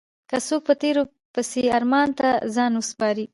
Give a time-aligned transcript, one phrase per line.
[0.29, 1.03] که څوک په تېرو
[1.33, 3.25] پسې ارمان ته ځان وسپاري.